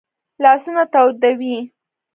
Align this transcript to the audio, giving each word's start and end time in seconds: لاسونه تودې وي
لاسونه 0.43 0.83
تودې 0.93 1.31
وي 1.39 1.57